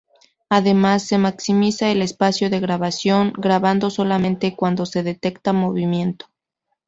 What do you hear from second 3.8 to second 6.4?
solamente cuando se detecta movimiento.